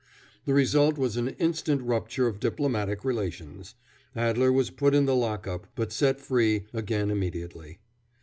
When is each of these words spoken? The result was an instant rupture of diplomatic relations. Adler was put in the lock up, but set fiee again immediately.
The 0.45 0.55
result 0.55 0.97
was 0.97 1.15
an 1.15 1.27
instant 1.37 1.79
rupture 1.83 2.25
of 2.25 2.39
diplomatic 2.39 3.05
relations. 3.05 3.75
Adler 4.15 4.51
was 4.51 4.71
put 4.71 4.95
in 4.95 5.05
the 5.05 5.15
lock 5.15 5.45
up, 5.45 5.67
but 5.75 5.91
set 5.91 6.17
fiee 6.17 6.65
again 6.73 7.11
immediately. 7.11 7.77